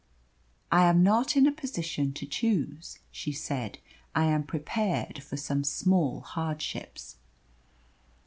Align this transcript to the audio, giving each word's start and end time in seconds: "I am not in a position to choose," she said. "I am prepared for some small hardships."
"I 0.71 0.85
am 0.85 1.03
not 1.03 1.37
in 1.37 1.45
a 1.45 1.51
position 1.51 2.11
to 2.13 2.25
choose," 2.25 2.97
she 3.11 3.31
said. 3.31 3.77
"I 4.15 4.23
am 4.25 4.41
prepared 4.41 5.21
for 5.21 5.37
some 5.37 5.63
small 5.63 6.21
hardships." 6.21 7.17